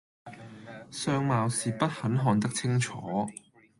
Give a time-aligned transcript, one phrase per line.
[0.89, 3.29] 相貌是不很看得清楚，